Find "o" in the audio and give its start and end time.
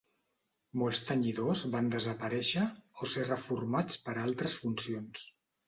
3.05-3.11